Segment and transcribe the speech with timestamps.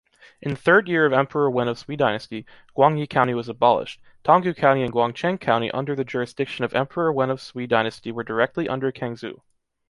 [0.41, 2.43] In the third year of Emperor Wen of Sui Dynasty,
[2.75, 4.01] Guangye county was abolished.
[4.23, 8.23] Tonggu County and Guangchang county under the jurisdiction of Emperor Wen of Sui Dynasty were
[8.23, 9.41] directly under Kangzhou.